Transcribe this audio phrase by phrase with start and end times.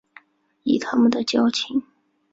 [0.63, 1.83] 以他们的交情